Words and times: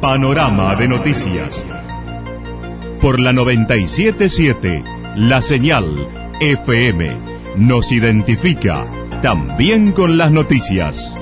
Panorama 0.00 0.74
de 0.76 0.88
noticias. 0.88 1.62
Por 3.02 3.20
la 3.20 3.34
977, 3.34 4.82
la 5.16 5.42
señal 5.42 5.84
FM 6.40 7.18
nos 7.56 7.92
identifica 7.92 8.86
también 9.20 9.92
con 9.92 10.16
las 10.16 10.32
noticias. 10.32 11.19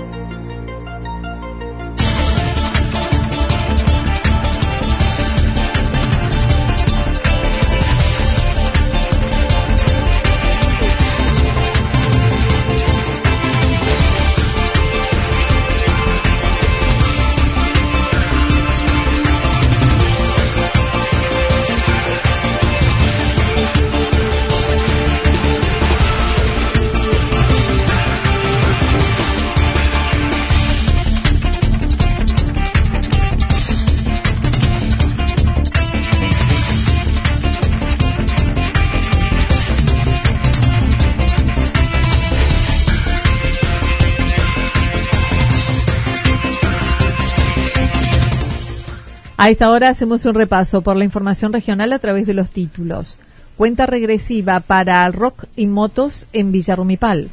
A 49.41 49.50
esta 49.50 49.70
hora 49.70 49.89
hacemos 49.89 50.25
un 50.25 50.34
repaso 50.34 50.83
por 50.83 50.97
la 50.97 51.05
información 51.05 51.53
regional 51.53 51.92
a 51.92 52.00
través 52.00 52.27
de 52.27 52.34
los 52.34 52.50
títulos. 52.50 53.17
Cuenta 53.56 53.86
regresiva 53.86 54.58
para 54.58 55.08
rock 55.12 55.44
y 55.55 55.69
motos 55.69 56.27
en 56.33 56.50
Villarrumipal. 56.50 57.28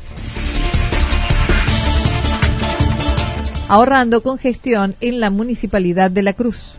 Ahorrando 3.67 4.21
congestión 4.21 4.93
en 5.01 5.19
la 5.19 5.31
municipalidad 5.31 6.11
de 6.11 6.21
La 6.21 6.33
Cruz. 6.33 6.75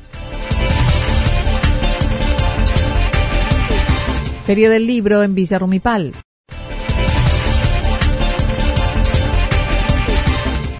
Feria 4.44 4.70
del 4.70 4.86
Libro 4.86 5.24
en 5.24 5.34
Villarrumipal. 5.34 6.12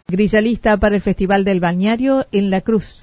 Grilla 0.06 0.40
lista 0.40 0.76
para 0.76 0.94
el 0.94 1.02
Festival 1.02 1.44
del 1.44 1.58
Bañario 1.58 2.28
en 2.30 2.50
La 2.50 2.60
Cruz. 2.60 3.02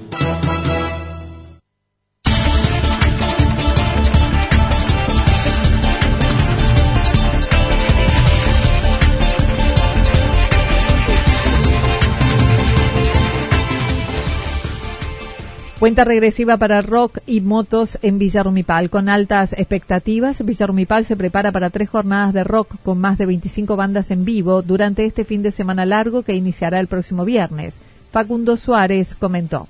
Cuenta 15.81 16.03
regresiva 16.03 16.57
para 16.57 16.83
rock 16.83 17.17
y 17.25 17.41
motos 17.41 17.97
en 18.03 18.19
Villarrumipal. 18.19 18.91
Con 18.91 19.09
altas 19.09 19.53
expectativas, 19.53 20.45
Villarrumipal 20.45 21.05
se 21.05 21.15
prepara 21.15 21.51
para 21.51 21.71
tres 21.71 21.89
jornadas 21.89 22.35
de 22.35 22.43
rock 22.43 22.75
con 22.83 22.99
más 22.99 23.17
de 23.17 23.25
25 23.25 23.75
bandas 23.75 24.11
en 24.11 24.23
vivo 24.23 24.61
durante 24.61 25.05
este 25.07 25.25
fin 25.25 25.41
de 25.41 25.49
semana 25.49 25.87
largo 25.87 26.21
que 26.21 26.35
iniciará 26.35 26.79
el 26.79 26.85
próximo 26.85 27.25
viernes. 27.25 27.77
Facundo 28.11 28.57
Suárez 28.57 29.15
comentó 29.15 29.67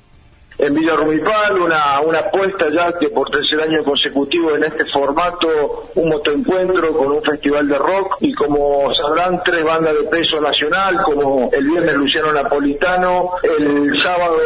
en 0.57 0.73
Villa 0.73 0.95
Rumipal, 0.95 1.59
una, 1.59 2.01
una 2.01 2.19
apuesta 2.19 2.65
ya 2.71 2.91
que 2.99 3.09
por 3.09 3.29
tercer 3.29 3.61
año 3.61 3.83
consecutivo 3.83 4.55
en 4.55 4.63
este 4.65 4.85
formato, 4.91 5.89
un 5.95 6.09
motoencuentro 6.09 6.93
con 6.93 7.11
un 7.11 7.23
festival 7.23 7.67
de 7.67 7.77
rock 7.77 8.17
y 8.19 8.33
como 8.33 8.93
sabrán, 8.93 9.41
tres 9.43 9.63
bandas 9.63 9.93
de 9.95 10.03
peso 10.09 10.39
nacional, 10.39 11.01
como 11.03 11.49
el 11.51 11.65
viernes 11.65 11.97
Luciano 11.97 12.31
Napolitano, 12.31 13.31
el 13.43 13.91
sábado 14.03 14.37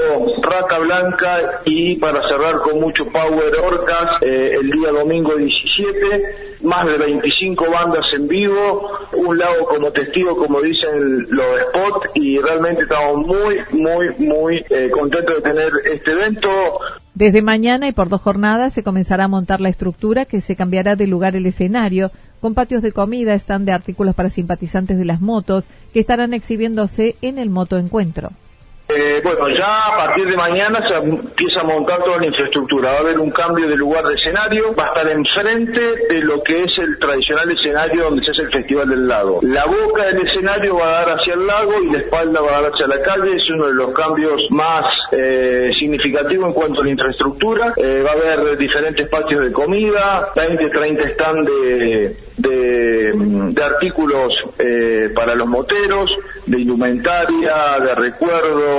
Rata 0.41 0.77
Blanca 0.79 1.61
y 1.65 1.97
para 1.97 2.21
cerrar 2.27 2.59
con 2.61 2.79
mucho 2.79 3.05
power 3.07 3.55
Orcas, 3.57 4.21
eh, 4.21 4.55
el 4.59 4.69
día 4.69 4.91
domingo 4.91 5.35
17, 5.35 6.54
más 6.65 6.85
de 6.85 6.97
25 6.97 7.65
bandas 7.71 8.05
en 8.15 8.27
vivo, 8.27 8.89
un 9.13 9.37
lado 9.37 9.65
como 9.65 9.91
testigo, 9.91 10.35
como 10.35 10.61
dicen 10.61 11.27
los 11.29 11.45
spots, 11.69 12.09
y 12.15 12.39
realmente 12.39 12.83
estamos 12.83 13.25
muy, 13.27 13.57
muy, 13.71 14.27
muy 14.27 14.65
eh, 14.69 14.89
contentos 14.89 15.35
de 15.37 15.41
tener 15.41 15.71
este 15.93 16.11
evento. 16.11 16.49
Desde 17.13 17.41
mañana 17.41 17.87
y 17.87 17.91
por 17.91 18.09
dos 18.09 18.21
jornadas 18.21 18.73
se 18.73 18.83
comenzará 18.83 19.25
a 19.25 19.29
montar 19.29 19.61
la 19.61 19.69
estructura 19.69 20.25
que 20.25 20.41
se 20.41 20.55
cambiará 20.55 20.95
de 20.95 21.07
lugar 21.07 21.35
el 21.35 21.45
escenario, 21.45 22.11
con 22.41 22.53
patios 22.53 22.81
de 22.81 22.91
comida, 22.91 23.33
stand 23.35 23.65
de 23.65 23.71
artículos 23.71 24.15
para 24.15 24.29
simpatizantes 24.29 24.97
de 24.97 25.05
las 25.05 25.21
motos, 25.21 25.69
que 25.93 25.99
estarán 25.99 26.33
exhibiéndose 26.33 27.15
en 27.21 27.39
el 27.39 27.49
Moto 27.49 27.77
Encuentro. 27.77 28.31
Eh, 28.87 29.19
bueno, 29.23 29.49
ya 29.49 29.87
a 29.87 29.97
partir 29.97 30.27
de 30.27 30.37
mañana 30.37 30.87
se 30.87 30.93
empieza 30.93 31.61
a 31.61 31.63
montar 31.63 32.03
toda 32.03 32.17
la 32.17 32.27
infraestructura. 32.27 32.91
Va 32.91 32.97
a 32.97 32.99
haber 32.99 33.19
un 33.19 33.31
cambio 33.31 33.67
de 33.67 33.75
lugar 33.75 34.05
de 34.05 34.13
escenario. 34.13 34.75
Va 34.75 34.85
a 34.85 34.87
estar 34.89 35.09
enfrente 35.09 35.81
de 36.07 36.19
lo 36.21 36.43
que 36.43 36.63
es 36.63 36.77
el 36.77 36.99
tradicional 36.99 37.49
escenario 37.49 38.03
donde 38.03 38.23
se 38.23 38.31
hace 38.31 38.43
el 38.43 38.51
Festival 38.51 38.87
del 38.87 39.07
Lago. 39.07 39.39
La 39.41 39.65
boca 39.65 40.05
del 40.05 40.27
escenario 40.27 40.77
va 40.77 40.87
a 40.87 40.91
dar 40.91 41.17
hacia 41.17 41.33
el 41.33 41.47
lago 41.47 41.81
y 41.81 41.93
la 41.93 41.99
espalda 41.99 42.41
va 42.41 42.49
a 42.49 42.61
dar 42.61 42.71
hacia 42.71 42.85
la 42.85 43.01
calle. 43.01 43.35
Es 43.35 43.49
uno 43.49 43.65
de 43.65 43.73
los 43.73 43.91
cambios 43.91 44.47
más 44.51 44.85
eh, 45.11 45.71
significativos 45.79 46.49
en 46.49 46.53
cuanto 46.53 46.81
a 46.81 46.83
la 46.83 46.91
infraestructura. 46.91 47.73
Eh, 47.77 48.03
va 48.03 48.11
a 48.11 48.13
haber 48.13 48.55
diferentes 48.55 49.09
patios 49.09 49.45
de 49.45 49.51
comida, 49.51 50.29
20, 50.35 50.69
30 50.69 51.03
stand 51.09 51.49
de, 51.49 52.17
de, 52.37 53.63
artículos 53.63 54.43
para 55.15 55.33
los 55.33 55.47
moteros, 55.47 56.15
de 56.45 56.59
indumentaria, 56.61 57.79
de 57.83 57.95
recuerdos 57.95 58.74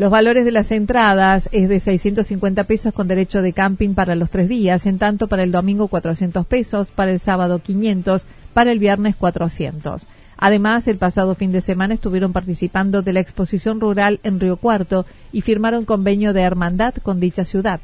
los 0.00 0.10
valores 0.10 0.46
de 0.46 0.50
las 0.50 0.72
entradas 0.72 1.50
es 1.52 1.68
de 1.68 1.78
650 1.78 2.64
pesos 2.64 2.94
con 2.94 3.06
derecho 3.06 3.42
de 3.42 3.52
camping 3.52 3.92
para 3.92 4.14
los 4.14 4.30
tres 4.30 4.48
días, 4.48 4.86
en 4.86 4.98
tanto 4.98 5.28
para 5.28 5.42
el 5.42 5.52
domingo 5.52 5.88
400 5.88 6.46
pesos, 6.46 6.90
para 6.90 7.12
el 7.12 7.20
sábado 7.20 7.58
500, 7.58 8.24
para 8.54 8.72
el 8.72 8.78
viernes 8.78 9.14
400. 9.16 10.06
Además, 10.38 10.88
el 10.88 10.96
pasado 10.96 11.34
fin 11.34 11.52
de 11.52 11.60
semana 11.60 11.92
estuvieron 11.92 12.32
participando 12.32 13.02
de 13.02 13.12
la 13.12 13.20
exposición 13.20 13.78
rural 13.78 14.20
en 14.22 14.40
Río 14.40 14.56
Cuarto 14.56 15.04
y 15.32 15.42
firmaron 15.42 15.84
convenio 15.84 16.32
de 16.32 16.40
hermandad 16.40 16.94
con 17.02 17.20
dicha 17.20 17.44
ciudad 17.44 17.80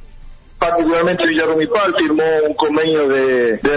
particularmente 0.59 1.27
Villarrumipal 1.27 1.95
firmó 1.97 2.25
un 2.49 2.55
convenio 2.55 3.09
de, 3.09 3.77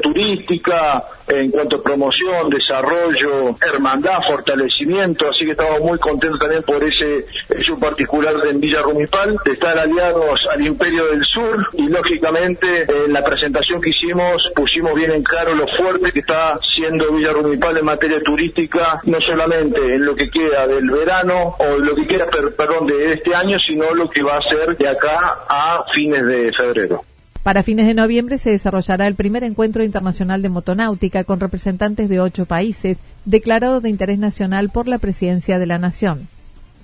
turística 0.00 1.04
en 1.28 1.50
cuanto 1.50 1.76
a 1.76 1.82
promoción, 1.82 2.50
desarrollo, 2.50 3.54
hermandad, 3.60 4.20
fortalecimiento, 4.26 5.28
así 5.28 5.44
que 5.44 5.52
estamos 5.52 5.80
muy 5.80 5.98
contentos 5.98 6.38
también 6.40 6.62
por 6.62 6.82
ese 6.82 7.26
hecho 7.56 7.78
particular 7.78 8.34
en 8.46 8.60
Villarrumipal, 8.60 9.36
de 9.44 9.52
estar 9.52 9.78
aliados 9.78 10.40
al 10.52 10.66
Imperio 10.66 11.06
del 11.06 11.24
Sur 11.24 11.68
y 11.74 11.88
lógicamente 11.88 12.82
en 12.82 13.12
la 13.12 13.22
presentación 13.22 13.80
que 13.80 13.90
hicimos 13.90 14.50
pusimos 14.54 14.94
bien 14.94 15.12
en 15.12 15.22
claro 15.22 15.54
lo 15.54 15.66
fuerte 15.68 16.12
que 16.12 16.20
está 16.20 16.58
siendo 16.74 17.12
Villarrumipal 17.12 17.78
en 17.78 17.84
materia 17.84 18.20
turística, 18.22 19.00
no 19.04 19.20
solamente 19.20 19.78
en 19.78 20.04
lo 20.04 20.14
que 20.14 20.30
queda 20.30 20.66
del 20.66 20.90
verano 20.90 21.54
o 21.58 21.78
lo 21.78 21.94
que 21.94 22.06
queda, 22.06 22.26
perdón, 22.26 22.86
de 22.86 23.14
este 23.14 23.34
año, 23.34 23.58
sino 23.58 23.94
lo 23.94 24.08
que 24.08 24.22
va 24.22 24.38
a 24.38 24.42
ser 24.42 24.76
de 24.76 24.88
acá 24.88 25.44
a 25.48 25.84
fines 25.92 26.26
de 26.26 26.52
febrero. 26.52 27.02
Para 27.42 27.64
fines 27.64 27.88
de 27.88 27.94
noviembre 27.94 28.38
se 28.38 28.50
desarrollará 28.50 29.08
el 29.08 29.16
primer 29.16 29.42
encuentro 29.42 29.82
internacional 29.82 30.42
de 30.42 30.48
motonáutica 30.48 31.24
con 31.24 31.40
representantes 31.40 32.08
de 32.08 32.20
ocho 32.20 32.46
países, 32.46 32.98
declarado 33.24 33.80
de 33.80 33.88
interés 33.88 34.20
nacional 34.20 34.70
por 34.70 34.86
la 34.86 34.98
Presidencia 34.98 35.58
de 35.58 35.66
la 35.66 35.78
Nación. 35.78 36.28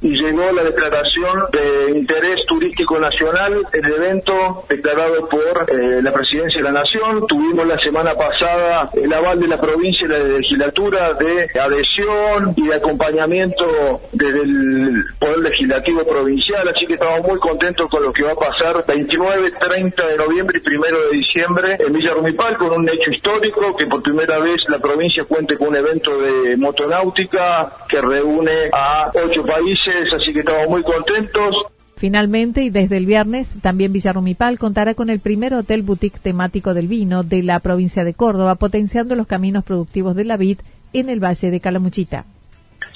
Y 0.00 0.10
llegó 0.10 0.52
la 0.52 0.64
declaración 0.64 1.44
de 1.52 1.98
interés 1.98 2.44
turístico 2.46 2.98
nacional, 2.98 3.64
el 3.72 3.92
evento 3.92 4.64
declarado 4.68 5.28
por 5.28 5.66
eh, 5.68 6.02
la 6.02 6.12
Presidencia 6.12 6.60
de 6.60 6.64
la 6.64 6.80
Nación. 6.80 7.26
Tuvimos 7.26 7.66
la 7.66 7.78
semana 7.78 8.14
pasada 8.14 8.90
el 8.94 9.12
aval 9.12 9.40
de 9.40 9.48
la 9.48 9.60
provincia 9.60 10.06
y 10.06 10.08
la 10.08 10.18
legislatura 10.18 11.14
de 11.14 11.48
adhesión 11.60 12.54
y 12.56 12.68
de 12.68 12.74
acompañamiento 12.74 14.00
desde 14.12 14.42
el 14.42 15.04
Poder 15.18 15.38
Legislativo 15.38 16.04
Provincial, 16.04 16.68
así 16.68 16.86
que 16.86 16.94
estamos 16.94 17.26
muy 17.26 17.38
contentos 17.38 17.88
con 17.90 18.02
lo 18.02 18.12
que 18.12 18.22
va 18.22 18.32
a 18.32 18.36
pasar 18.36 18.84
29, 18.86 19.52
30 19.58 20.06
de 20.06 20.16
noviembre 20.16 20.60
y 20.64 20.76
1 20.76 20.86
de 21.10 21.16
diciembre 21.16 21.76
en 21.78 21.92
Villa 21.92 22.14
Rumipal 22.14 22.56
con 22.56 22.72
un 22.72 22.88
hecho 22.88 23.10
histórico 23.10 23.76
que 23.76 23.86
por 23.86 24.02
primera 24.02 24.38
vez 24.38 24.62
la 24.68 24.78
provincia 24.78 25.24
cuente 25.24 25.56
con 25.56 25.68
un 25.68 25.76
evento 25.76 26.16
de 26.18 26.56
motonáutica 26.56 27.72
que 27.88 28.00
reúne 28.00 28.70
a 28.72 29.10
ocho 29.14 29.44
países, 29.44 29.87
así 30.14 30.32
que 30.32 30.40
estamos 30.40 30.68
muy 30.68 30.82
contentos. 30.82 31.56
Finalmente, 31.96 32.62
y 32.62 32.70
desde 32.70 32.96
el 32.96 33.06
viernes, 33.06 33.54
también 33.60 33.92
Villarrumipal 33.92 34.58
contará 34.58 34.94
con 34.94 35.10
el 35.10 35.18
primer 35.18 35.52
hotel 35.54 35.82
boutique 35.82 36.20
temático 36.20 36.72
del 36.72 36.86
vino 36.86 37.24
de 37.24 37.42
la 37.42 37.58
provincia 37.58 38.04
de 38.04 38.14
Córdoba, 38.14 38.54
potenciando 38.54 39.16
los 39.16 39.26
caminos 39.26 39.64
productivos 39.64 40.14
de 40.14 40.24
la 40.24 40.36
vid 40.36 40.58
en 40.92 41.08
el 41.08 41.22
Valle 41.22 41.50
de 41.50 41.60
Calamuchita 41.60 42.24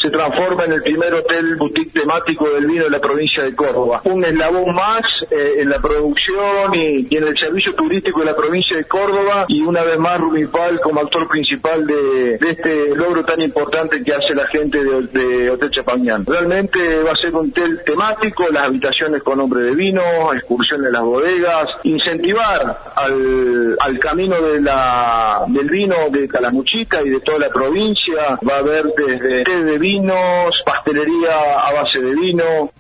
se 0.03 0.11
transforma 0.11 0.65
en 0.65 0.73
el 0.73 0.83
primer 0.83 1.15
hotel 1.15 1.55
boutique 1.57 1.93
temático 1.93 2.51
del 2.51 2.67
vino 2.67 2.85
de 2.85 2.91
la 2.91 2.99
provincia 2.99 3.45
de 3.45 3.55
Córdoba. 3.55 4.03
Un 4.05 4.25
eslabón 4.25 4.75
más 4.75 5.05
eh, 5.31 5.61
en 5.61 5.71
la 5.71 5.79
producción 5.79 6.75
y, 6.75 7.07
en 7.17 7.25
el 7.25 7.39
servicio 7.39 7.73
turístico 7.75 8.21
de 8.21 8.27
la 8.27 8.35
provincia 8.35 8.77
de 8.77 8.85
Córdoba 8.85 9.45
y 9.47 9.63
una 9.63 9.85
vez 9.85 9.99
más 9.99 10.19
Rumipal 10.19 10.81
como 10.81 11.01
actor 11.01 11.29
principal 11.29 11.87
de, 11.87 12.35
este 12.35 12.97
logro 12.97 13.25
tan 13.25 13.41
importante 13.41 14.03
que 14.03 14.13
hace 14.13 14.35
la 14.35 14.49
gente 14.49 14.79
de, 14.83 15.51
Hotel 15.51 15.71
Chapañán. 15.71 16.25
Realmente 16.27 16.81
va 17.03 17.13
a 17.13 17.17
ser 17.17 17.35
un 17.35 17.51
hotel 17.51 17.81
temático, 17.85 18.49
las 18.51 18.69
habitaciones 18.69 19.23
con 19.23 19.39
nombre 19.39 19.65
de 19.65 19.75
vino, 19.75 20.03
excursiones 20.35 20.87
de 20.87 20.93
las 20.93 21.03
bodegas, 21.03 21.69
incentivar 21.85 22.79
al, 22.97 23.77
al 23.79 23.99
camino 23.99 24.41
de 24.41 24.61
la, 24.61 25.45
del 25.49 25.69
vino 25.69 25.97
de 26.11 26.27
Calamuchita 26.27 27.03
y 27.03 27.11
de 27.11 27.21
toda 27.21 27.39
la 27.39 27.51
provincia. 27.51 28.39
Va 28.49 28.57
a 28.57 28.59
haber 28.59 28.85
desde 28.97 29.45
té 29.45 29.63
de 29.63 29.79
vino 29.79 29.92
vinos, 29.93 30.63
pastelería 30.65 31.37
a 31.69 31.73
base 31.75 32.01
de 32.01 32.15
vino. 32.15 32.71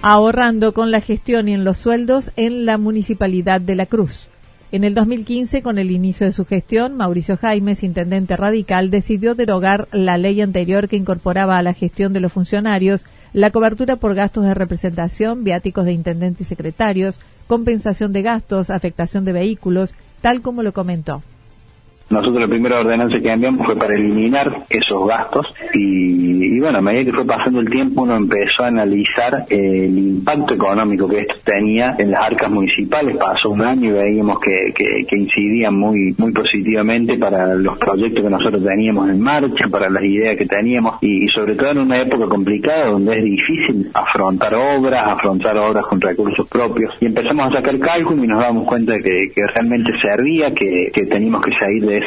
Ahorrando 0.00 0.72
con 0.72 0.90
la 0.90 1.00
gestión 1.00 1.48
y 1.48 1.54
en 1.54 1.64
los 1.64 1.76
sueldos 1.76 2.32
en 2.36 2.64
la 2.64 2.78
Municipalidad 2.78 3.60
de 3.60 3.74
La 3.74 3.86
Cruz. 3.86 4.28
En 4.70 4.84
el 4.84 4.94
2015, 4.94 5.62
con 5.62 5.78
el 5.78 5.90
inicio 5.90 6.26
de 6.26 6.32
su 6.32 6.44
gestión, 6.44 6.96
Mauricio 6.96 7.36
Jaimes, 7.36 7.82
intendente 7.82 8.36
radical, 8.36 8.90
decidió 8.90 9.34
derogar 9.34 9.88
la 9.92 10.18
ley 10.18 10.40
anterior 10.40 10.88
que 10.88 10.96
incorporaba 10.96 11.58
a 11.58 11.62
la 11.62 11.74
gestión 11.74 12.12
de 12.12 12.20
los 12.20 12.32
funcionarios 12.32 13.04
la 13.32 13.50
cobertura 13.50 13.96
por 13.96 14.14
gastos 14.14 14.44
de 14.44 14.54
representación, 14.54 15.44
viáticos 15.44 15.84
de 15.84 15.92
intendentes 15.92 16.46
y 16.46 16.48
secretarios, 16.48 17.18
compensación 17.46 18.12
de 18.12 18.22
gastos, 18.22 18.70
afectación 18.70 19.24
de 19.24 19.32
vehículos, 19.32 19.94
tal 20.20 20.42
como 20.42 20.62
lo 20.62 20.72
comentó. 20.72 21.22
Nosotros 22.10 22.40
la 22.40 22.48
primera 22.48 22.80
ordenanza 22.80 23.18
que 23.18 23.30
enviamos 23.30 23.66
fue 23.66 23.76
para 23.76 23.94
eliminar 23.94 24.64
esos 24.70 25.06
gastos 25.06 25.46
y, 25.74 26.58
bueno, 26.58 26.78
a 26.78 26.80
medida 26.80 27.04
que 27.04 27.12
fue 27.12 27.26
pasando 27.26 27.60
el 27.60 27.68
tiempo 27.68 28.02
uno 28.02 28.16
empezó 28.16 28.64
a 28.64 28.68
analizar 28.68 29.44
el 29.50 29.98
impacto 29.98 30.54
económico 30.54 31.06
que 31.06 31.20
esto 31.20 31.34
tenía 31.44 31.96
en 31.98 32.10
las 32.10 32.22
arcas 32.22 32.50
municipales. 32.50 33.18
Pasó 33.18 33.50
un 33.50 33.62
año 33.62 33.90
y 33.90 33.92
veíamos 33.92 34.40
que, 34.40 34.72
que, 34.74 35.18
incidían 35.18 35.74
muy, 35.74 36.14
muy 36.16 36.32
positivamente 36.32 37.18
para 37.18 37.54
los 37.54 37.76
proyectos 37.76 38.24
que 38.24 38.30
nosotros 38.30 38.64
teníamos 38.64 39.10
en 39.10 39.20
marcha, 39.20 39.68
para 39.68 39.90
las 39.90 40.02
ideas 40.02 40.36
que 40.38 40.46
teníamos 40.46 40.96
y, 41.02 41.28
sobre 41.28 41.56
todo 41.56 41.72
en 41.72 41.78
una 41.78 42.00
época 42.00 42.26
complicada 42.26 42.86
donde 42.90 43.16
es 43.16 43.24
difícil 43.24 43.90
afrontar 43.92 44.54
obras, 44.54 45.08
afrontar 45.08 45.58
obras 45.58 45.84
con 45.86 46.00
recursos 46.00 46.48
propios. 46.48 46.94
Y 47.00 47.06
empezamos 47.06 47.52
a 47.52 47.56
sacar 47.56 47.78
cálculo 47.78 48.24
y 48.24 48.28
nos 48.28 48.40
damos 48.40 48.64
cuenta 48.66 48.92
de 48.92 49.00
que, 49.00 49.32
que 49.34 49.46
realmente 49.46 49.92
servía, 50.00 50.50
que, 50.52 50.90
que 50.92 51.04
teníamos 51.04 51.44
que 51.44 51.52
seguir 51.52 51.84
de 51.84 51.97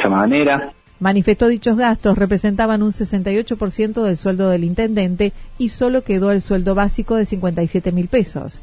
Manifestó 1.00 1.48
dichos 1.48 1.76
gastos 1.76 2.16
representaban 2.16 2.82
un 2.82 2.92
68% 2.92 4.02
del 4.02 4.16
sueldo 4.16 4.48
del 4.50 4.62
intendente 4.62 5.32
y 5.58 5.70
solo 5.70 6.04
quedó 6.04 6.30
el 6.30 6.40
sueldo 6.40 6.76
básico 6.76 7.16
de 7.16 7.26
57 7.26 7.90
mil 7.90 8.06
pesos. 8.08 8.60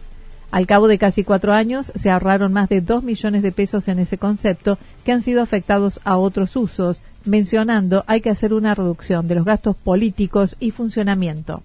Al 0.52 0.66
cabo 0.66 0.88
de 0.88 0.98
casi 0.98 1.24
cuatro 1.24 1.54
años 1.54 1.92
se 1.96 2.10
ahorraron 2.10 2.54
más 2.54 2.70
de 2.70 2.82
dos 2.82 3.04
millones 3.04 3.44
de 3.44 3.52
pesos 3.52 3.88
en 3.88 4.00
ese 4.00 4.18
concepto 4.18 4.80
que 5.06 5.12
han 5.12 5.22
sido 5.22 5.44
afectados 5.44 6.00
a 6.06 6.18
otros 6.18 6.56
usos, 6.56 7.04
mencionando 7.26 8.04
hay 8.08 8.22
que 8.22 8.32
hacer 8.32 8.54
una 8.54 8.74
reducción 8.74 9.28
de 9.28 9.36
los 9.36 9.46
gastos 9.46 9.76
políticos 9.76 10.56
y 10.60 10.72
funcionamiento. 10.72 11.62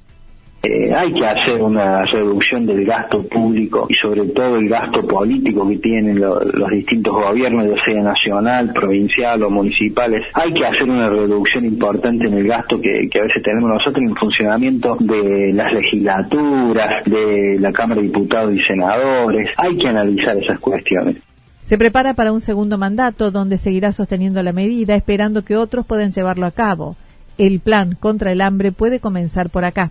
Eh, 0.64 0.94
hay 0.94 1.12
que 1.12 1.26
hacer 1.26 1.60
una 1.62 2.06
reducción 2.06 2.64
del 2.64 2.86
gasto 2.86 3.22
público 3.24 3.86
y 3.86 3.94
sobre 3.94 4.26
todo 4.28 4.56
el 4.56 4.66
gasto 4.66 5.06
político 5.06 5.68
que 5.68 5.76
tienen 5.76 6.18
los 6.18 6.70
distintos 6.70 7.12
gobiernos, 7.12 7.66
ya 7.66 7.84
sea 7.84 8.02
nacional, 8.02 8.72
provincial 8.72 9.42
o 9.42 9.50
municipales. 9.50 10.24
Hay 10.32 10.54
que 10.54 10.64
hacer 10.64 10.84
una 10.84 11.10
reducción 11.10 11.66
importante 11.66 12.26
en 12.28 12.34
el 12.38 12.46
gasto 12.46 12.80
que, 12.80 13.08
que 13.10 13.20
a 13.20 13.24
veces 13.24 13.42
tenemos 13.42 13.68
nosotros 13.68 13.98
en 13.98 14.08
el 14.08 14.16
funcionamiento 14.16 14.96
de 15.00 15.52
las 15.52 15.70
legislaturas, 15.70 17.04
de 17.04 17.58
la 17.60 17.70
Cámara 17.70 18.00
de 18.00 18.06
Diputados 18.06 18.52
y 18.54 18.60
Senadores. 18.60 19.50
Hay 19.58 19.76
que 19.76 19.88
analizar 19.88 20.34
esas 20.38 20.58
cuestiones. 20.60 21.16
Se 21.64 21.76
prepara 21.76 22.14
para 22.14 22.32
un 22.32 22.40
segundo 22.40 22.78
mandato 22.78 23.30
donde 23.30 23.58
seguirá 23.58 23.92
sosteniendo 23.92 24.42
la 24.42 24.52
medida, 24.52 24.94
esperando 24.94 25.44
que 25.44 25.56
otros 25.56 25.84
puedan 25.84 26.10
llevarlo 26.10 26.46
a 26.46 26.52
cabo. 26.52 26.96
El 27.36 27.60
plan 27.60 27.96
contra 28.00 28.32
el 28.32 28.40
hambre 28.40 28.72
puede 28.72 28.98
comenzar 28.98 29.50
por 29.50 29.66
acá 29.66 29.90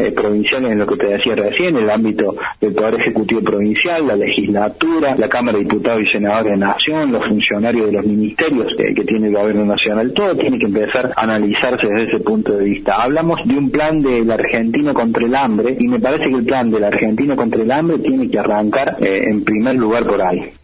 eh, 0.00 0.12
provinciales 0.12 0.72
en 0.72 0.78
lo 0.78 0.86
que 0.86 0.96
te 0.96 1.06
decía 1.06 1.34
recién, 1.34 1.76
el 1.76 1.90
ámbito 1.90 2.34
del 2.60 2.72
Poder 2.72 2.94
Ejecutivo 2.94 3.42
Provincial, 3.42 4.06
la 4.06 4.16
legislatura, 4.16 5.14
la 5.16 5.28
Cámara 5.28 5.58
de 5.58 5.64
Diputados 5.64 6.02
y 6.02 6.06
Senadores 6.06 6.52
de 6.52 6.58
Nación, 6.58 7.12
los 7.12 7.26
funcionarios 7.26 7.86
de 7.86 7.92
los 7.92 8.06
ministerios 8.06 8.72
que 8.76 9.04
tiene 9.04 9.28
el 9.28 9.34
Gobierno 9.34 9.64
Nacional, 9.64 10.12
todo 10.12 10.34
tiene 10.34 10.58
que 10.58 10.66
empezar 10.66 11.12
a 11.16 11.24
analizarse 11.24 11.86
desde 11.86 12.16
ese 12.16 12.24
punto 12.24 12.52
de 12.52 12.64
vista. 12.64 12.94
Hablamos 12.94 13.40
de 13.46 13.56
un 13.56 13.70
plan 13.70 14.02
del 14.02 14.30
argentino 14.30 14.94
contra 14.94 15.24
el 15.24 15.34
hambre 15.34 15.76
y 15.78 15.86
me 15.86 16.00
parece 16.00 16.28
que 16.28 16.36
el 16.36 16.44
plan 16.44 16.70
del 16.70 16.84
argentino 16.84 17.36
contra 17.36 17.62
el 17.62 17.70
hambre 17.70 17.98
tiene 17.98 18.30
que 18.30 18.38
arrancar 18.38 18.96
eh, 19.00 19.28
en 19.30 19.44
primer 19.44 19.76
lugar 19.76 20.06
por 20.06 20.22
ahí. 20.22 20.59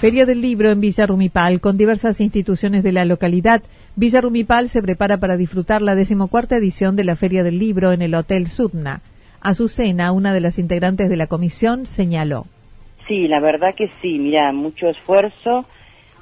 Feria 0.00 0.26
del 0.26 0.42
Libro 0.42 0.70
en 0.70 0.78
Villa 0.78 1.06
Rumipal, 1.06 1.58
con 1.62 1.78
diversas 1.78 2.20
instituciones 2.20 2.82
de 2.82 2.92
la 2.92 3.06
localidad. 3.06 3.62
Villa 3.96 4.20
Rumipal 4.20 4.68
se 4.68 4.82
prepara 4.82 5.16
para 5.16 5.38
disfrutar 5.38 5.80
la 5.80 5.94
decimocuarta 5.94 6.56
edición 6.56 6.96
de 6.96 7.04
la 7.04 7.16
Feria 7.16 7.42
del 7.42 7.58
Libro 7.58 7.92
en 7.92 8.02
el 8.02 8.14
Hotel 8.14 8.48
Sudna. 8.48 9.00
Azucena, 9.40 10.12
una 10.12 10.34
de 10.34 10.40
las 10.40 10.58
integrantes 10.58 11.08
de 11.08 11.16
la 11.16 11.28
comisión, 11.28 11.86
señaló. 11.86 12.44
Sí, 13.08 13.26
la 13.26 13.40
verdad 13.40 13.74
que 13.74 13.88
sí, 14.02 14.18
mira, 14.18 14.52
mucho 14.52 14.86
esfuerzo, 14.88 15.64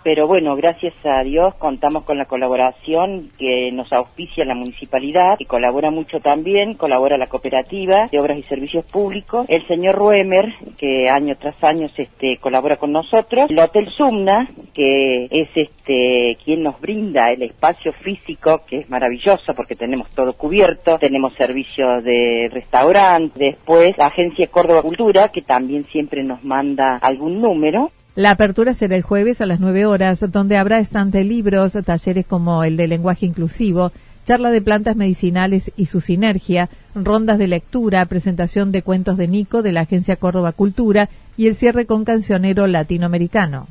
pero 0.04 0.28
bueno, 0.28 0.54
gracias 0.54 0.94
a 1.04 1.22
Dios 1.24 1.54
contamos 1.54 2.04
con 2.04 2.18
la 2.18 2.26
colaboración 2.26 3.30
que 3.38 3.72
nos 3.72 3.90
auspicia 3.90 4.44
la 4.44 4.54
municipalidad 4.54 5.36
y 5.38 5.46
colabora 5.46 5.90
mucho 5.90 6.20
también, 6.20 6.74
colabora 6.74 7.16
la 7.16 7.26
cooperativa 7.26 8.08
de 8.12 8.20
obras 8.20 8.38
y 8.38 8.42
servicios 8.42 8.84
públicos, 8.84 9.46
el 9.48 9.66
señor 9.66 9.94
Ruemer, 9.94 10.52
que 10.76 11.08
año 11.08 11.36
tras 11.36 11.64
año 11.64 11.88
este, 11.96 12.36
colabora 12.36 12.76
con 12.76 12.92
nosotros, 12.92 13.46
el 13.48 13.58
Hotel 13.58 13.88
Sumna, 13.96 14.46
que 14.74 15.24
es 15.30 15.48
este 15.54 16.36
quien 16.44 16.62
nos 16.62 16.78
brinda 16.80 17.30
el 17.30 17.42
espacio 17.42 17.92
físico, 17.94 18.60
que 18.66 18.80
es 18.80 18.90
maravilloso 18.90 19.54
porque 19.56 19.74
tenemos 19.74 20.10
todo 20.10 20.34
cubierto, 20.34 20.98
tenemos 20.98 21.32
servicios 21.34 22.04
de 22.04 22.50
restaurante, 22.52 23.38
después 23.38 23.96
la 23.96 24.06
Agencia 24.06 24.48
Córdoba 24.48 24.82
Cultura, 24.82 25.28
que 25.28 25.40
también 25.40 25.84
siempre 25.86 26.22
nos 26.22 26.44
manda 26.44 26.98
algún 27.00 27.40
número, 27.40 27.90
la 28.16 28.30
apertura 28.30 28.74
será 28.74 28.94
el 28.94 29.02
jueves 29.02 29.40
a 29.40 29.46
las 29.46 29.58
9 29.58 29.86
horas, 29.86 30.24
donde 30.30 30.56
habrá 30.56 30.78
estante 30.78 31.24
libros, 31.24 31.72
talleres 31.84 32.26
como 32.26 32.62
el 32.62 32.76
de 32.76 32.86
lenguaje 32.86 33.26
inclusivo, 33.26 33.90
charla 34.24 34.50
de 34.50 34.62
plantas 34.62 34.94
medicinales 34.94 35.72
y 35.76 35.86
su 35.86 36.00
sinergia, 36.00 36.70
rondas 36.94 37.38
de 37.38 37.48
lectura, 37.48 38.06
presentación 38.06 38.70
de 38.70 38.82
cuentos 38.82 39.16
de 39.16 39.26
Nico 39.26 39.62
de 39.62 39.72
la 39.72 39.80
Agencia 39.80 40.14
Córdoba 40.14 40.52
Cultura 40.52 41.08
y 41.36 41.48
el 41.48 41.56
cierre 41.56 41.86
con 41.86 42.04
cancionero 42.04 42.68
latinoamericano. 42.68 43.66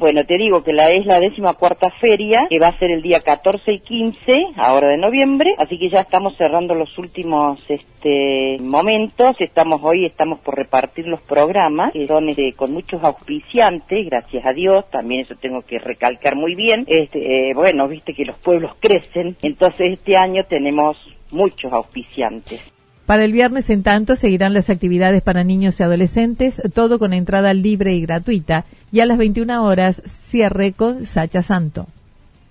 Bueno, 0.00 0.24
te 0.24 0.38
digo 0.38 0.64
que 0.64 0.72
la 0.72 0.90
es 0.92 1.04
la 1.04 1.20
décima 1.20 1.52
cuarta 1.52 1.90
feria, 1.90 2.46
que 2.48 2.58
va 2.58 2.68
a 2.68 2.78
ser 2.78 2.90
el 2.90 3.02
día 3.02 3.20
14 3.20 3.70
y 3.70 3.80
15, 3.80 4.32
ahora 4.56 4.88
de 4.88 4.96
noviembre, 4.96 5.54
así 5.58 5.78
que 5.78 5.90
ya 5.90 6.00
estamos 6.00 6.38
cerrando 6.38 6.74
los 6.74 6.96
últimos 6.96 7.60
este, 7.68 8.56
momentos, 8.62 9.36
estamos 9.40 9.78
hoy, 9.82 10.06
estamos 10.06 10.38
por 10.38 10.56
repartir 10.56 11.06
los 11.06 11.20
programas, 11.20 11.92
que 11.92 12.06
son 12.06 12.30
este, 12.30 12.54
con 12.54 12.72
muchos 12.72 13.04
auspiciantes, 13.04 14.06
gracias 14.06 14.46
a 14.46 14.54
Dios, 14.54 14.88
también 14.88 15.20
eso 15.20 15.34
tengo 15.38 15.60
que 15.60 15.78
recalcar 15.78 16.34
muy 16.34 16.54
bien, 16.54 16.86
este, 16.88 17.50
eh, 17.50 17.54
bueno, 17.54 17.86
viste 17.86 18.14
que 18.14 18.24
los 18.24 18.38
pueblos 18.38 18.72
crecen, 18.80 19.36
entonces 19.42 19.98
este 19.98 20.16
año 20.16 20.44
tenemos 20.48 20.96
muchos 21.30 21.70
auspiciantes. 21.74 22.62
Para 23.10 23.24
el 23.24 23.32
viernes, 23.32 23.68
en 23.70 23.82
tanto, 23.82 24.14
seguirán 24.14 24.54
las 24.54 24.70
actividades 24.70 25.20
para 25.20 25.42
niños 25.42 25.80
y 25.80 25.82
adolescentes, 25.82 26.62
todo 26.72 27.00
con 27.00 27.12
entrada 27.12 27.52
libre 27.52 27.92
y 27.94 28.02
gratuita, 28.02 28.66
y 28.92 29.00
a 29.00 29.04
las 29.04 29.18
21 29.18 29.64
horas 29.64 30.00
cierre 30.06 30.72
con 30.74 31.04
Sacha 31.06 31.42
Santo. 31.42 31.88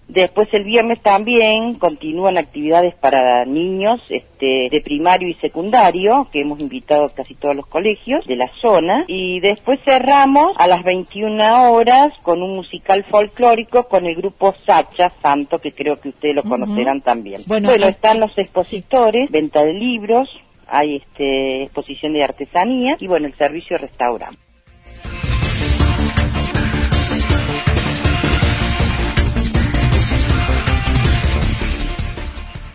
Después 0.10 0.50
el 0.52 0.66
viernes 0.66 1.00
también 1.02 1.76
continúan 1.76 2.38
actividades 2.38 2.94
para 2.96 3.46
niños 3.46 4.02
este, 4.10 4.68
de 4.70 4.82
primario 4.84 5.30
y 5.30 5.36
secundario, 5.36 6.28
que 6.30 6.42
hemos 6.42 6.60
invitado 6.60 7.06
a 7.06 7.14
casi 7.14 7.36
todos 7.36 7.56
los 7.56 7.68
colegios 7.68 8.26
de 8.26 8.36
la 8.36 8.52
zona. 8.60 9.06
Y 9.08 9.40
después 9.40 9.80
cerramos 9.86 10.48
a 10.58 10.68
las 10.68 10.84
21 10.84 11.72
horas 11.72 12.12
con 12.22 12.44
un 12.44 12.58
musical 12.58 13.06
folclórico 13.10 13.84
con 13.84 14.06
el 14.06 14.16
grupo 14.16 14.54
Sacha 14.66 15.14
Santo, 15.22 15.60
que 15.60 15.72
creo 15.72 15.96
que 16.02 16.10
ustedes 16.10 16.36
lo 16.36 16.44
conocerán 16.44 17.00
también. 17.00 17.44
Bueno, 17.48 17.70
bueno 17.70 17.88
están 17.88 18.20
los 18.20 18.38
expositores, 18.38 19.32
venta 19.32 19.64
de 19.64 19.74
libros, 19.74 20.28
hay 20.72 20.98
este, 20.98 21.64
exposición 21.64 22.14
de 22.14 22.24
artesanía 22.24 22.96
y 23.00 23.08
bueno, 23.08 23.28
el 23.28 23.36
servicio 23.36 23.78
restaurante. 23.78 24.40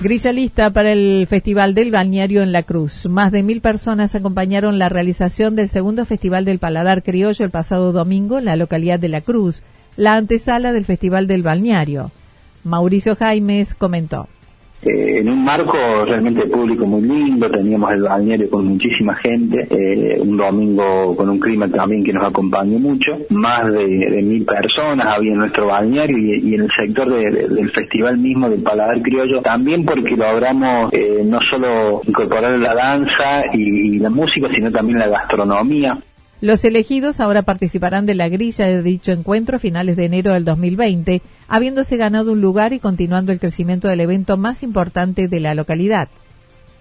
Grilla 0.04 0.32
lista 0.32 0.68
para 0.68 0.92
el 0.92 1.26
Festival 1.30 1.72
del 1.72 1.90
Balneario 1.90 2.42
en 2.42 2.52
La 2.52 2.62
Cruz. 2.62 3.06
Más 3.06 3.32
de 3.32 3.42
mil 3.42 3.62
personas 3.62 4.14
acompañaron 4.14 4.78
la 4.78 4.90
realización 4.90 5.56
del 5.56 5.70
segundo 5.70 6.04
Festival 6.04 6.44
del 6.44 6.58
Paladar 6.58 7.02
Criollo 7.02 7.42
el 7.42 7.50
pasado 7.50 7.90
domingo 7.90 8.36
en 8.36 8.44
la 8.44 8.56
localidad 8.56 8.98
de 8.98 9.08
La 9.08 9.22
Cruz, 9.22 9.62
la 9.96 10.16
antesala 10.16 10.72
del 10.72 10.84
Festival 10.84 11.26
del 11.26 11.42
Balneario. 11.42 12.10
Mauricio 12.64 13.16
Jaimes 13.16 13.74
comentó. 13.74 14.28
Eh, 14.84 15.20
en 15.20 15.30
un 15.30 15.42
marco 15.42 16.04
realmente 16.04 16.46
público 16.46 16.84
muy 16.84 17.02
lindo, 17.02 17.50
teníamos 17.50 17.90
el 17.92 18.02
balneario 18.02 18.50
con 18.50 18.66
muchísima 18.66 19.14
gente, 19.14 19.66
eh, 19.70 20.20
un 20.20 20.36
domingo 20.36 21.16
con 21.16 21.30
un 21.30 21.40
clima 21.40 21.66
también 21.68 22.04
que 22.04 22.12
nos 22.12 22.24
acompañó 22.24 22.78
mucho, 22.78 23.16
más 23.30 23.72
de, 23.72 24.22
mil 24.22 24.44
personas 24.44 25.06
había 25.16 25.32
en 25.32 25.38
nuestro 25.38 25.68
balneario 25.68 26.18
y, 26.18 26.54
en 26.54 26.62
el 26.62 26.70
sector 26.70 27.08
del 27.08 27.70
festival 27.70 28.18
mismo 28.18 28.48
del 28.50 28.62
Paladar 28.62 29.00
Criollo, 29.00 29.40
también 29.40 29.86
porque 29.86 30.16
logramos 30.16 30.92
eh, 30.92 31.22
no 31.24 31.40
solo 31.40 32.02
incorporar 32.06 32.58
la 32.58 32.74
danza 32.74 33.54
y 33.54 33.98
la 33.98 34.10
música, 34.10 34.48
sino 34.52 34.70
también 34.70 34.98
la 34.98 35.08
gastronomía. 35.08 35.98
Los 36.40 36.64
elegidos 36.64 37.20
ahora 37.20 37.42
participarán 37.42 38.06
de 38.06 38.14
la 38.14 38.28
grilla 38.28 38.66
de 38.66 38.82
dicho 38.82 39.12
encuentro 39.12 39.56
a 39.56 39.60
finales 39.60 39.96
de 39.96 40.04
enero 40.04 40.32
del 40.32 40.44
2020, 40.44 41.22
habiéndose 41.48 41.96
ganado 41.96 42.32
un 42.32 42.40
lugar 42.40 42.72
y 42.72 42.80
continuando 42.80 43.32
el 43.32 43.40
crecimiento 43.40 43.88
del 43.88 44.00
evento 44.00 44.36
más 44.36 44.62
importante 44.62 45.28
de 45.28 45.40
la 45.40 45.54
localidad. 45.54 46.08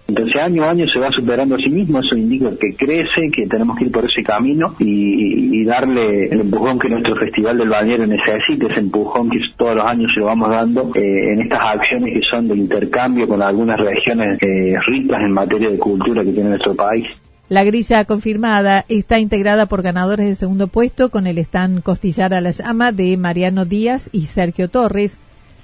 Entonces 0.06 0.36
año 0.36 0.64
a 0.64 0.70
año 0.70 0.86
se 0.86 0.98
va 0.98 1.10
superando 1.10 1.54
a 1.54 1.58
sí 1.58 1.70
mismo, 1.70 1.98
eso 1.98 2.14
indica 2.14 2.50
que 2.60 2.76
crece, 2.76 3.30
que 3.32 3.46
tenemos 3.46 3.74
que 3.78 3.86
ir 3.86 3.90
por 3.90 4.04
ese 4.04 4.22
camino 4.22 4.74
y, 4.78 5.64
darle 5.64 6.26
el 6.26 6.40
empujón 6.42 6.78
que 6.78 6.90
nuestro 6.90 7.16
Festival 7.16 7.56
del 7.56 7.70
Balneario 7.70 8.06
necesita, 8.06 8.66
ese 8.70 8.80
empujón 8.80 9.30
que 9.30 9.38
todos 9.56 9.74
los 9.76 9.86
años 9.86 10.12
se 10.12 10.20
lo 10.20 10.26
vamos 10.26 10.50
dando 10.50 10.94
eh, 10.94 11.32
en 11.32 11.40
estas 11.40 11.60
acciones 11.64 12.12
que 12.12 12.20
son 12.20 12.48
de 12.48 12.54
intercambio 12.54 13.26
con 13.26 13.40
algunas 13.40 13.80
regiones 13.80 14.38
eh, 14.42 14.74
ricas 14.86 15.22
en 15.22 15.32
materia 15.32 15.70
de 15.70 15.78
cultura 15.78 16.22
que 16.22 16.32
tiene 16.32 16.50
nuestro 16.50 16.74
país. 16.74 17.06
La 17.54 17.62
grilla 17.62 18.04
confirmada 18.04 18.84
está 18.88 19.20
integrada 19.20 19.66
por 19.66 19.82
ganadores 19.82 20.26
de 20.26 20.34
segundo 20.34 20.66
puesto 20.66 21.10
con 21.10 21.28
el 21.28 21.38
stand 21.38 21.84
Costillar 21.84 22.34
a 22.34 22.40
la 22.40 22.50
Llama 22.50 22.90
de 22.90 23.16
Mariano 23.16 23.64
Díaz 23.64 24.10
y 24.10 24.26
Sergio 24.26 24.68
Torres, 24.68 25.18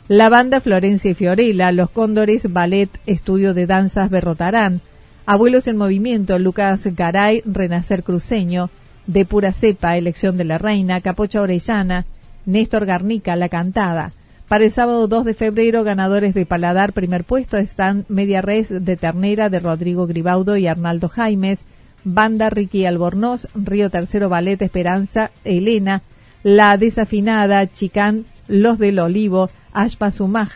la 0.06 0.28
banda 0.28 0.60
Florencia 0.60 1.10
y 1.10 1.14
Fiorella, 1.14 1.72
los 1.72 1.90
Cóndores 1.90 2.52
Ballet 2.52 2.88
Estudio 3.06 3.54
de 3.54 3.66
Danzas 3.66 4.08
Berrotarán, 4.08 4.80
Abuelos 5.26 5.66
en 5.66 5.78
Movimiento, 5.78 6.38
Lucas 6.38 6.86
Garay, 6.94 7.42
Renacer 7.44 8.04
Cruceño, 8.04 8.70
De 9.08 9.24
Pura 9.24 9.52
Cepa, 9.52 9.96
Elección 9.96 10.36
de 10.36 10.44
la 10.44 10.58
Reina, 10.58 11.00
Capocha 11.00 11.42
Orellana, 11.42 12.06
Néstor 12.46 12.86
Garnica, 12.86 13.34
La 13.34 13.48
Cantada. 13.48 14.12
Para 14.46 14.62
el 14.62 14.70
sábado 14.70 15.08
2 15.08 15.24
de 15.24 15.34
febrero, 15.34 15.82
ganadores 15.82 16.34
de 16.34 16.46
Paladar 16.46 16.92
primer 16.92 17.24
puesto 17.24 17.56
están 17.56 18.04
Media 18.08 18.42
Res 18.42 18.68
de 18.68 18.96
Ternera 18.96 19.48
de 19.48 19.58
Rodrigo 19.58 20.06
Gribaudo 20.06 20.56
y 20.56 20.68
Arnaldo 20.68 21.08
Jaimes, 21.08 21.64
Banda 22.04 22.50
Ricky 22.50 22.86
Albornoz, 22.86 23.46
Río 23.54 23.90
Tercero 23.90 24.28
Ballet 24.28 24.60
Esperanza, 24.62 25.30
Elena, 25.44 26.02
La 26.42 26.76
Desafinada, 26.76 27.66
Chicán, 27.70 28.24
Los 28.48 28.78
del 28.78 28.98
Olivo, 28.98 29.50
Ashpa 29.72 30.10
Sumaj, 30.10 30.50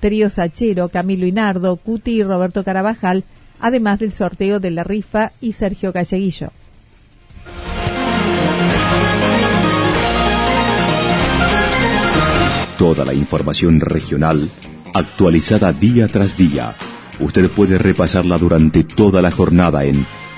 Trío 0.00 0.30
Sachero, 0.30 0.88
Camilo 0.88 1.26
Inardo, 1.26 1.76
Cuti 1.76 2.12
y 2.12 2.22
Roberto 2.22 2.64
Carabajal, 2.64 3.24
además 3.60 3.98
del 3.98 4.12
sorteo 4.12 4.60
de 4.60 4.70
la 4.70 4.84
rifa 4.84 5.32
y 5.40 5.52
Sergio 5.52 5.92
Calleguillo. 5.92 6.50
Toda 12.78 13.04
la 13.04 13.12
información 13.12 13.78
regional 13.80 14.48
actualizada 14.94 15.72
día 15.72 16.08
tras 16.08 16.36
día. 16.36 16.74
Usted 17.20 17.50
puede 17.50 17.76
repasarla 17.76 18.38
durante 18.38 18.84
toda 18.84 19.20
la 19.20 19.30
jornada 19.30 19.84
en 19.84 20.06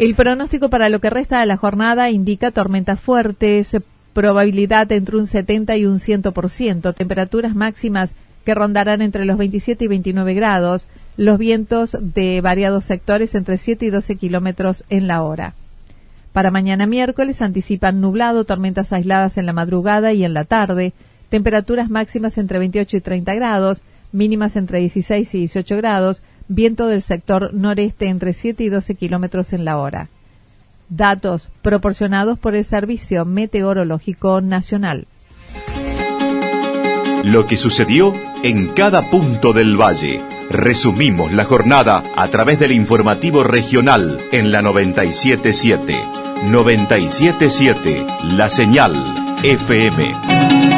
El 0.00 0.14
pronóstico 0.14 0.70
para 0.70 0.88
lo 0.88 0.98
que 1.02 1.10
resta 1.10 1.40
de 1.40 1.46
la 1.46 1.58
jornada 1.58 2.08
indica 2.08 2.52
tormentas 2.52 2.98
fuertes, 2.98 3.76
probabilidad 4.14 4.90
entre 4.92 5.18
un 5.18 5.26
70 5.26 5.76
y 5.76 5.84
un 5.84 5.98
100%, 5.98 6.94
temperaturas 6.94 7.54
máximas 7.54 8.14
que 8.46 8.54
rondarán 8.54 9.02
entre 9.02 9.26
los 9.26 9.36
27 9.36 9.84
y 9.84 9.88
29 9.88 10.32
grados, 10.32 10.86
los 11.18 11.36
vientos 11.36 11.98
de 12.00 12.40
variados 12.40 12.86
sectores 12.86 13.34
entre 13.34 13.58
7 13.58 13.84
y 13.84 13.90
12 13.90 14.16
kilómetros 14.16 14.86
en 14.88 15.06
la 15.06 15.22
hora. 15.22 15.52
Para 16.32 16.50
mañana 16.50 16.86
miércoles 16.86 17.42
anticipan 17.42 18.00
nublado, 18.00 18.44
tormentas 18.44 18.94
aisladas 18.94 19.36
en 19.36 19.44
la 19.44 19.52
madrugada 19.52 20.14
y 20.14 20.24
en 20.24 20.32
la 20.32 20.44
tarde, 20.44 20.94
temperaturas 21.28 21.90
máximas 21.90 22.38
entre 22.38 22.58
28 22.58 22.96
y 22.96 23.00
30 23.02 23.34
grados, 23.34 23.82
mínimas 24.12 24.56
entre 24.56 24.78
16 24.78 25.34
y 25.34 25.38
18 25.40 25.76
grados, 25.76 26.22
viento 26.50 26.88
del 26.88 27.00
sector 27.00 27.54
noreste 27.54 28.08
entre 28.08 28.32
7 28.32 28.64
y 28.64 28.68
12 28.68 28.96
kilómetros 28.96 29.52
en 29.52 29.64
la 29.64 29.78
hora. 29.78 30.08
Datos 30.88 31.48
proporcionados 31.62 32.38
por 32.38 32.56
el 32.56 32.64
Servicio 32.64 33.24
Meteorológico 33.24 34.40
Nacional. 34.40 35.06
Lo 37.22 37.46
que 37.46 37.56
sucedió 37.56 38.12
en 38.42 38.68
cada 38.68 39.10
punto 39.10 39.52
del 39.52 39.80
valle. 39.80 40.20
Resumimos 40.50 41.32
la 41.32 41.44
jornada 41.44 42.02
a 42.16 42.26
través 42.28 42.58
del 42.58 42.72
informativo 42.72 43.44
regional 43.44 44.18
en 44.32 44.50
la 44.50 44.62
977. 44.62 45.94
977, 46.48 48.06
la 48.24 48.50
señal 48.50 48.94
FM. 49.44 50.69